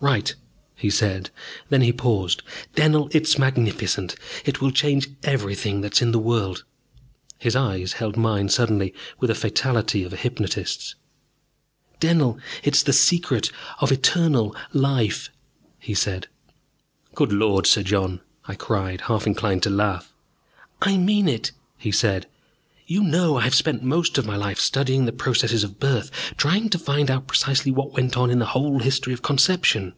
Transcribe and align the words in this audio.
"Right," 0.00 0.32
he 0.76 0.90
said. 0.90 1.30
Then 1.70 1.80
he 1.80 1.92
paused. 1.92 2.44
"Dennell, 2.76 3.08
it's 3.10 3.36
magnificent! 3.36 4.14
It 4.44 4.60
will 4.60 4.70
change 4.70 5.10
everything 5.24 5.80
that 5.80 5.94
is 5.96 6.02
in 6.02 6.12
the 6.12 6.20
world." 6.20 6.62
His 7.40 7.56
eyes 7.56 7.94
held 7.94 8.16
mine 8.16 8.48
suddenly 8.48 8.94
with 9.18 9.26
the 9.26 9.34
fatality 9.34 10.04
of 10.04 10.12
a 10.12 10.16
hypnotist's. 10.16 10.94
"Dennell, 11.98 12.38
it 12.62 12.76
is 12.76 12.84
the 12.84 12.92
Secret 12.92 13.50
of 13.80 13.90
Eternal 13.90 14.54
Life," 14.72 15.30
he 15.80 15.94
said. 15.94 16.28
"Good 17.16 17.32
Lord, 17.32 17.66
Sir 17.66 17.82
John!" 17.82 18.20
I 18.44 18.54
cried, 18.54 19.00
half 19.00 19.26
inclined 19.26 19.64
to 19.64 19.70
laugh. 19.70 20.12
"I 20.80 20.96
mean 20.96 21.26
it," 21.26 21.50
he 21.76 21.90
said. 21.90 22.28
"You 22.90 23.02
know 23.04 23.36
I 23.36 23.42
have 23.42 23.54
spent 23.54 23.82
most 23.82 24.16
of 24.16 24.24
my 24.24 24.36
life 24.36 24.58
studying 24.58 25.04
the 25.04 25.12
processes 25.12 25.62
of 25.62 25.78
birth, 25.78 26.10
trying 26.38 26.70
to 26.70 26.78
find 26.78 27.10
out 27.10 27.26
precisely 27.26 27.70
what 27.70 27.92
went 27.92 28.16
on 28.16 28.30
in 28.30 28.38
the 28.38 28.46
whole 28.56 28.78
history 28.78 29.12
of 29.12 29.20
conception." 29.20 29.92